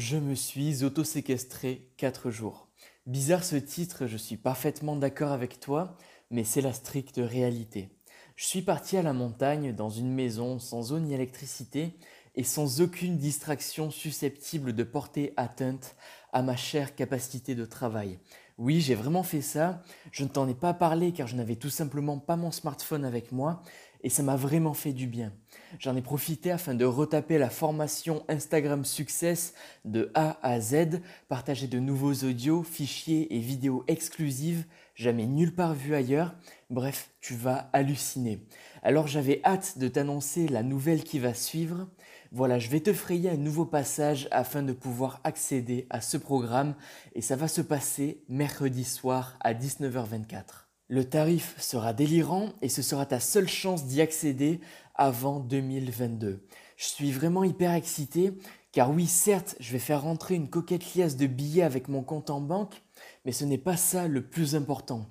Je 0.00 0.16
me 0.16 0.34
suis 0.34 0.82
auto-séquestré 0.82 1.90
4 1.98 2.30
jours. 2.30 2.68
Bizarre 3.04 3.44
ce 3.44 3.56
titre, 3.56 4.06
je 4.06 4.16
suis 4.16 4.38
parfaitement 4.38 4.96
d'accord 4.96 5.30
avec 5.30 5.60
toi, 5.60 5.94
mais 6.30 6.42
c'est 6.42 6.62
la 6.62 6.72
stricte 6.72 7.20
réalité. 7.22 7.90
Je 8.34 8.46
suis 8.46 8.62
parti 8.62 8.96
à 8.96 9.02
la 9.02 9.12
montagne 9.12 9.74
dans 9.74 9.90
une 9.90 10.10
maison 10.10 10.58
sans 10.58 10.92
eau 10.92 11.00
ni 11.00 11.12
électricité 11.12 11.98
et 12.34 12.44
sans 12.44 12.80
aucune 12.80 13.18
distraction 13.18 13.90
susceptible 13.90 14.72
de 14.72 14.84
porter 14.84 15.34
atteinte 15.36 15.96
à 16.32 16.40
ma 16.40 16.56
chère 16.56 16.94
capacité 16.94 17.54
de 17.54 17.66
travail. 17.66 18.18
Oui, 18.60 18.82
j'ai 18.82 18.94
vraiment 18.94 19.22
fait 19.22 19.40
ça. 19.40 19.82
Je 20.12 20.22
ne 20.22 20.28
t'en 20.28 20.46
ai 20.46 20.52
pas 20.54 20.74
parlé 20.74 21.12
car 21.12 21.26
je 21.26 21.34
n'avais 21.34 21.56
tout 21.56 21.70
simplement 21.70 22.18
pas 22.18 22.36
mon 22.36 22.50
smartphone 22.50 23.06
avec 23.06 23.32
moi 23.32 23.62
et 24.02 24.10
ça 24.10 24.22
m'a 24.22 24.36
vraiment 24.36 24.74
fait 24.74 24.92
du 24.92 25.06
bien. 25.06 25.32
J'en 25.78 25.96
ai 25.96 26.02
profité 26.02 26.50
afin 26.50 26.74
de 26.74 26.84
retaper 26.84 27.38
la 27.38 27.48
formation 27.48 28.22
Instagram 28.28 28.84
Success 28.84 29.54
de 29.86 30.10
A 30.12 30.38
à 30.42 30.60
Z, 30.60 31.00
partager 31.30 31.68
de 31.68 31.78
nouveaux 31.78 32.12
audios, 32.12 32.62
fichiers 32.62 33.34
et 33.34 33.38
vidéos 33.38 33.82
exclusives, 33.88 34.66
jamais 34.94 35.24
nulle 35.24 35.54
part 35.54 35.72
vu 35.72 35.94
ailleurs. 35.94 36.34
Bref, 36.68 37.08
tu 37.22 37.34
vas 37.34 37.70
halluciner. 37.72 38.46
Alors 38.82 39.06
j'avais 39.06 39.40
hâte 39.42 39.78
de 39.78 39.88
t'annoncer 39.88 40.48
la 40.48 40.62
nouvelle 40.62 41.02
qui 41.02 41.18
va 41.18 41.32
suivre. 41.32 41.88
Voilà, 42.32 42.60
je 42.60 42.68
vais 42.68 42.78
te 42.78 42.92
frayer 42.92 43.28
un 43.28 43.36
nouveau 43.36 43.64
passage 43.64 44.28
afin 44.30 44.62
de 44.62 44.72
pouvoir 44.72 45.20
accéder 45.24 45.88
à 45.90 46.00
ce 46.00 46.16
programme 46.16 46.76
et 47.16 47.22
ça 47.22 47.34
va 47.34 47.48
se 47.48 47.60
passer 47.60 48.22
mercredi 48.28 48.84
soir 48.84 49.36
à 49.40 49.52
19h24. 49.52 50.68
Le 50.86 51.04
tarif 51.04 51.56
sera 51.60 51.92
délirant 51.92 52.50
et 52.62 52.68
ce 52.68 52.82
sera 52.82 53.04
ta 53.04 53.18
seule 53.18 53.48
chance 53.48 53.84
d'y 53.84 54.00
accéder 54.00 54.60
avant 54.94 55.40
2022. 55.40 56.46
Je 56.76 56.84
suis 56.84 57.10
vraiment 57.10 57.42
hyper 57.42 57.74
excité 57.74 58.32
car 58.70 58.92
oui, 58.92 59.08
certes, 59.08 59.56
je 59.58 59.72
vais 59.72 59.80
faire 59.80 60.02
rentrer 60.02 60.36
une 60.36 60.48
coquette 60.48 60.94
liasse 60.94 61.16
de 61.16 61.26
billets 61.26 61.62
avec 61.62 61.88
mon 61.88 62.04
compte 62.04 62.30
en 62.30 62.40
banque, 62.40 62.80
mais 63.24 63.32
ce 63.32 63.44
n'est 63.44 63.58
pas 63.58 63.76
ça 63.76 64.06
le 64.06 64.22
plus 64.22 64.54
important. 64.54 65.10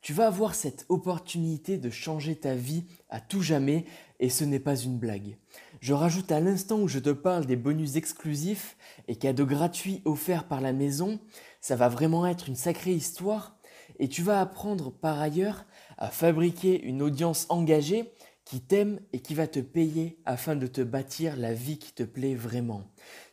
Tu 0.00 0.14
vas 0.14 0.28
avoir 0.28 0.54
cette 0.54 0.86
opportunité 0.88 1.76
de 1.76 1.90
changer 1.90 2.34
ta 2.34 2.54
vie 2.54 2.84
à 3.10 3.20
tout 3.20 3.42
jamais 3.42 3.84
et 4.18 4.30
ce 4.30 4.44
n'est 4.44 4.60
pas 4.60 4.76
une 4.76 4.98
blague. 4.98 5.36
Je 5.80 5.92
rajoute 5.92 6.32
à 6.32 6.40
l'instant 6.40 6.80
où 6.80 6.88
je 6.88 6.98
te 6.98 7.10
parle 7.10 7.44
des 7.44 7.56
bonus 7.56 7.96
exclusifs 7.96 8.76
et 9.08 9.16
cadeaux 9.16 9.46
gratuits 9.46 10.00
offerts 10.06 10.48
par 10.48 10.62
la 10.62 10.72
maison, 10.72 11.20
ça 11.60 11.76
va 11.76 11.88
vraiment 11.88 12.26
être 12.26 12.48
une 12.48 12.56
sacrée 12.56 12.92
histoire 12.92 13.58
et 13.98 14.08
tu 14.08 14.22
vas 14.22 14.40
apprendre 14.40 14.90
par 14.90 15.20
ailleurs 15.20 15.66
à 15.98 16.08
fabriquer 16.08 16.82
une 16.82 17.02
audience 17.02 17.44
engagée 17.50 18.10
qui 18.46 18.60
t'aime 18.62 19.00
et 19.12 19.20
qui 19.20 19.34
va 19.34 19.46
te 19.46 19.60
payer 19.60 20.18
afin 20.24 20.56
de 20.56 20.66
te 20.66 20.80
bâtir 20.80 21.36
la 21.36 21.52
vie 21.52 21.78
qui 21.78 21.92
te 21.92 22.02
plaît 22.02 22.34
vraiment. 22.34 22.90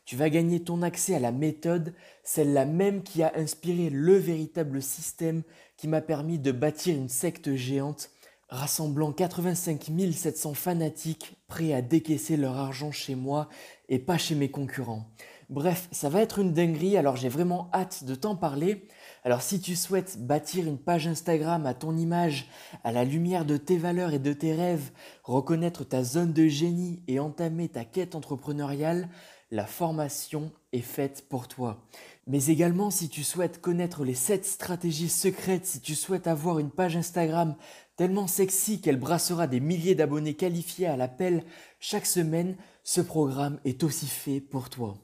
Tu 0.08 0.16
vas 0.16 0.30
gagner 0.30 0.60
ton 0.60 0.80
accès 0.80 1.14
à 1.14 1.20
la 1.20 1.32
méthode, 1.32 1.92
celle-là 2.24 2.64
même 2.64 3.02
qui 3.02 3.22
a 3.22 3.30
inspiré 3.36 3.90
le 3.90 4.14
véritable 4.14 4.80
système 4.80 5.42
qui 5.76 5.86
m'a 5.86 6.00
permis 6.00 6.38
de 6.38 6.50
bâtir 6.50 6.96
une 6.96 7.10
secte 7.10 7.54
géante 7.56 8.08
rassemblant 8.48 9.12
85 9.12 9.90
700 10.10 10.54
fanatiques 10.54 11.36
prêts 11.46 11.74
à 11.74 11.82
décaisser 11.82 12.38
leur 12.38 12.56
argent 12.56 12.90
chez 12.90 13.16
moi 13.16 13.50
et 13.90 13.98
pas 13.98 14.16
chez 14.16 14.34
mes 14.34 14.50
concurrents. 14.50 15.10
Bref, 15.50 15.88
ça 15.92 16.08
va 16.08 16.22
être 16.22 16.38
une 16.38 16.54
dinguerie, 16.54 16.96
alors 16.96 17.16
j'ai 17.16 17.28
vraiment 17.28 17.70
hâte 17.74 18.04
de 18.04 18.14
t'en 18.14 18.34
parler. 18.34 18.88
Alors 19.24 19.42
si 19.42 19.60
tu 19.60 19.76
souhaites 19.76 20.18
bâtir 20.18 20.66
une 20.66 20.78
page 20.78 21.06
Instagram 21.06 21.66
à 21.66 21.74
ton 21.74 21.96
image, 21.96 22.48
à 22.82 22.92
la 22.92 23.04
lumière 23.04 23.44
de 23.44 23.58
tes 23.58 23.76
valeurs 23.76 24.14
et 24.14 24.18
de 24.18 24.32
tes 24.32 24.54
rêves, 24.54 24.90
reconnaître 25.22 25.84
ta 25.84 26.02
zone 26.02 26.32
de 26.32 26.46
génie 26.46 27.02
et 27.08 27.20
entamer 27.20 27.68
ta 27.68 27.84
quête 27.84 28.14
entrepreneuriale, 28.14 29.10
la 29.50 29.66
formation 29.66 30.52
est 30.72 30.80
faite 30.80 31.24
pour 31.28 31.48
toi. 31.48 31.82
Mais 32.26 32.46
également 32.46 32.90
si 32.90 33.08
tu 33.08 33.24
souhaites 33.24 33.60
connaître 33.60 34.04
les 34.04 34.14
7 34.14 34.44
stratégies 34.44 35.08
secrètes, 35.08 35.66
si 35.66 35.80
tu 35.80 35.94
souhaites 35.94 36.26
avoir 36.26 36.58
une 36.58 36.70
page 36.70 36.96
Instagram 36.96 37.56
tellement 37.96 38.26
sexy 38.26 38.80
qu'elle 38.80 38.98
brassera 38.98 39.46
des 39.46 39.60
milliers 39.60 39.94
d'abonnés 39.94 40.34
qualifiés 40.34 40.86
à 40.86 40.96
l'appel 40.96 41.44
chaque 41.80 42.06
semaine, 42.06 42.56
ce 42.84 43.00
programme 43.00 43.58
est 43.64 43.82
aussi 43.82 44.06
fait 44.06 44.40
pour 44.40 44.70
toi. 44.70 44.98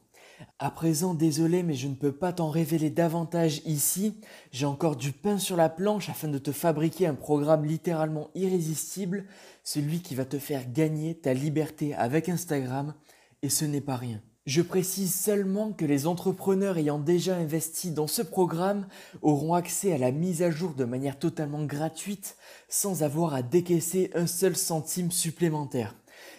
À 0.59 0.71
présent, 0.71 1.15
désolé, 1.15 1.62
mais 1.62 1.75
je 1.75 1.88
ne 1.88 1.94
peux 1.94 2.12
pas 2.12 2.33
t'en 2.33 2.50
révéler 2.50 2.91
davantage 2.91 3.62
ici. 3.66 4.21
J'ai 4.53 4.66
encore 4.66 4.97
du 4.97 5.12
pain 5.12 5.38
sur 5.38 5.56
la 5.56 5.69
planche 5.69 6.09
afin 6.09 6.28
de 6.28 6.38
te 6.38 6.53
fabriquer 6.53 7.06
un 7.06 7.15
programme 7.15 7.65
littéralement 7.65 8.31
irrésistible, 8.34 9.27
celui 9.62 10.00
qui 10.00 10.15
va 10.15 10.25
te 10.25 10.38
faire 10.38 10.71
gagner 10.71 11.15
ta 11.16 11.34
liberté 11.34 11.94
avec 11.94 12.28
Instagram, 12.28 12.94
et 13.43 13.49
ce 13.49 13.65
n'est 13.65 13.81
pas 13.81 13.97
rien. 13.97 14.21
Je 14.47 14.60
précise 14.60 15.15
seulement 15.15 15.72
que 15.72 15.87
les 15.87 16.06
entrepreneurs 16.06 16.77
ayant 16.77 16.99
déjà 16.99 17.34
investi 17.34 17.93
dans 17.93 18.06
ce 18.06 18.21
programme 18.21 18.87
auront 19.22 19.55
accès 19.55 19.94
à 19.94 19.97
la 19.97 20.12
mise 20.12 20.43
à 20.43 20.50
jour 20.50 20.75
de 20.75 20.84
manière 20.84 21.19
totalement 21.19 21.65
gratuite 21.65 22.37
sans 22.69 23.03
avoir 23.03 23.33
à 23.33 23.41
décaisser 23.41 24.10
un 24.15 24.27
seul 24.27 24.54
centime 24.54 25.10
supplémentaire. 25.10 25.97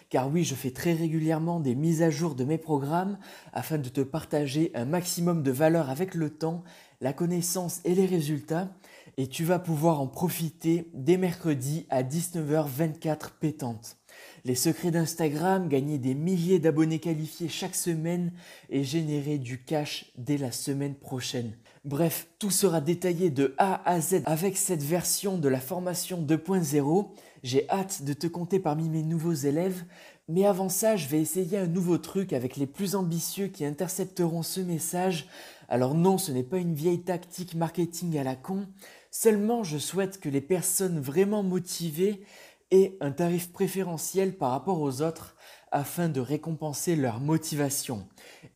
Car 0.08 0.30
oui, 0.30 0.44
je 0.44 0.54
fais 0.54 0.70
très 0.70 0.92
régulièrement 0.92 1.58
des 1.58 1.74
mises 1.74 2.00
à 2.00 2.10
jour 2.10 2.36
de 2.36 2.44
mes 2.44 2.58
programmes 2.58 3.18
afin 3.52 3.76
de 3.76 3.88
te 3.88 4.02
partager 4.02 4.70
un 4.76 4.84
maximum 4.84 5.42
de 5.42 5.50
valeur 5.50 5.90
avec 5.90 6.14
le 6.14 6.30
temps, 6.30 6.62
la 7.00 7.12
connaissance 7.12 7.80
et 7.84 7.96
les 7.96 8.06
résultats. 8.06 8.68
Et 9.16 9.26
tu 9.26 9.42
vas 9.42 9.58
pouvoir 9.58 10.00
en 10.00 10.06
profiter 10.06 10.88
dès 10.94 11.16
mercredi 11.16 11.86
à 11.90 12.04
19h24 12.04 13.30
pétante. 13.40 13.96
Les 14.44 14.54
secrets 14.54 14.90
d'Instagram, 14.90 15.68
gagner 15.68 15.98
des 15.98 16.14
milliers 16.14 16.58
d'abonnés 16.58 17.00
qualifiés 17.00 17.48
chaque 17.48 17.74
semaine 17.74 18.32
et 18.70 18.84
générer 18.84 19.38
du 19.38 19.62
cash 19.62 20.12
dès 20.16 20.38
la 20.38 20.52
semaine 20.52 20.94
prochaine. 20.94 21.52
Bref, 21.84 22.26
tout 22.38 22.50
sera 22.50 22.80
détaillé 22.80 23.30
de 23.30 23.54
A 23.58 23.88
à 23.88 24.00
Z 24.00 24.22
avec 24.26 24.56
cette 24.56 24.82
version 24.82 25.38
de 25.38 25.48
la 25.48 25.60
formation 25.60 26.20
2.0. 26.20 27.08
J'ai 27.42 27.68
hâte 27.70 28.02
de 28.02 28.12
te 28.12 28.26
compter 28.26 28.58
parmi 28.58 28.88
mes 28.88 29.04
nouveaux 29.04 29.32
élèves, 29.32 29.84
mais 30.28 30.46
avant 30.46 30.68
ça, 30.68 30.96
je 30.96 31.06
vais 31.06 31.20
essayer 31.20 31.58
un 31.58 31.68
nouveau 31.68 31.98
truc 31.98 32.32
avec 32.32 32.56
les 32.56 32.66
plus 32.66 32.96
ambitieux 32.96 33.46
qui 33.46 33.64
intercepteront 33.64 34.42
ce 34.42 34.60
message. 34.60 35.28
Alors 35.68 35.94
non, 35.94 36.18
ce 36.18 36.32
n'est 36.32 36.42
pas 36.42 36.58
une 36.58 36.74
vieille 36.74 37.02
tactique 37.02 37.54
marketing 37.54 38.18
à 38.18 38.24
la 38.24 38.34
con, 38.34 38.66
seulement 39.10 39.62
je 39.62 39.78
souhaite 39.78 40.18
que 40.20 40.28
les 40.28 40.40
personnes 40.40 41.00
vraiment 41.00 41.44
motivées 41.44 42.22
aient 42.70 42.96
un 43.00 43.10
tarif 43.10 43.52
préférentiel 43.52 44.36
par 44.36 44.50
rapport 44.50 44.80
aux 44.80 45.02
autres 45.02 45.36
afin 45.70 46.08
de 46.08 46.20
récompenser 46.20 46.96
leur 46.96 47.20
motivation. 47.20 48.08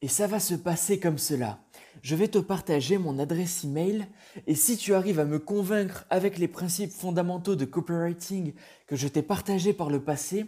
Et 0.03 0.09
ça 0.09 0.27
va 0.27 0.41
se 0.41 0.55
passer 0.55 0.99
comme 0.99 1.19
cela 1.19 1.61
je 2.03 2.15
vais 2.15 2.29
te 2.29 2.39
partager 2.39 2.99
mon 2.99 3.19
adresse 3.19 3.65
email 3.65 4.07
et 4.47 4.55
si 4.55 4.77
tu 4.77 4.95
arrives 4.95 5.21
à 5.21 5.25
me 5.25 5.39
convaincre 5.39 6.07
avec 6.11 6.39
les 6.39 6.49
principes 6.49 6.93
fondamentaux 6.93 7.57
de 7.57 7.65
copywriting 7.65 8.55
que 8.87 8.97
je 8.97 9.09
t'ai 9.09 9.23
partagé 9.23 9.73
par 9.73 9.91
le 9.91 10.03
passé, 10.03 10.47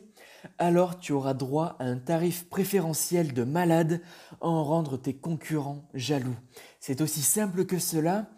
alors 0.59 0.99
tu 0.99 1.13
auras 1.13 1.35
droit 1.35 1.77
à 1.79 1.85
un 1.85 1.99
tarif 1.99 2.49
préférentiel 2.49 3.33
de 3.33 3.45
malade 3.45 4.01
à 4.41 4.47
en 4.47 4.65
rendre 4.65 4.97
tes 4.97 5.15
concurrents 5.15 5.89
jaloux. 5.95 6.37
C'est 6.81 7.01
aussi 7.01 7.23
simple 7.23 7.65
que 7.65 7.79
cela. 7.79 8.31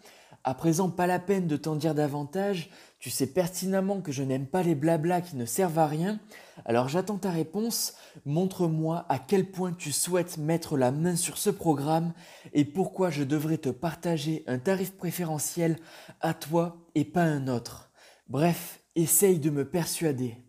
À 0.43 0.53
présent, 0.53 0.89
pas 0.89 1.07
la 1.07 1.17
peine 1.17 1.47
de 1.47 1.57
t'en 1.57 1.75
dire 1.75 1.95
davantage, 1.95 2.69
tu 3.05 3.11
sais 3.11 3.27
pertinemment 3.27 4.01
que 4.01 4.11
je 4.11 4.23
n'aime 4.23 4.47
pas 4.47 4.63
les 4.63 4.73
blablas 4.73 5.21
qui 5.21 5.35
ne 5.35 5.45
servent 5.45 5.77
à 5.77 5.85
rien, 5.85 6.19
alors 6.65 6.89
j'attends 6.89 7.19
ta 7.19 7.29
réponse. 7.29 7.93
Montre-moi 8.25 9.05
à 9.09 9.19
quel 9.19 9.51
point 9.51 9.73
tu 9.73 9.91
souhaites 9.91 10.39
mettre 10.39 10.75
la 10.75 10.91
main 10.91 11.15
sur 11.15 11.37
ce 11.37 11.51
programme 11.51 12.13
et 12.53 12.65
pourquoi 12.65 13.11
je 13.11 13.21
devrais 13.23 13.59
te 13.59 13.69
partager 13.69 14.43
un 14.47 14.57
tarif 14.57 14.97
préférentiel 14.97 15.77
à 16.19 16.33
toi 16.33 16.77
et 16.95 17.05
pas 17.05 17.21
un 17.21 17.47
autre. 17.47 17.91
Bref, 18.27 18.79
essaye 18.95 19.37
de 19.37 19.51
me 19.51 19.69
persuader. 19.69 20.44